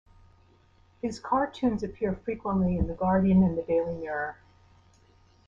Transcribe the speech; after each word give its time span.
His 1.03 1.19
cartoons 1.19 1.83
appear 1.83 2.15
frequently 2.15 2.75
in 2.75 2.87
"The 2.87 2.95
Guardian" 2.95 3.43
and 3.43 3.55
the 3.55 3.61
"Daily 3.61 3.93
Mirror". 3.97 4.35